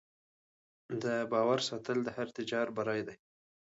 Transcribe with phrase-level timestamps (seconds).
[1.03, 3.15] د باور ساتل د هر تجارت بری دی.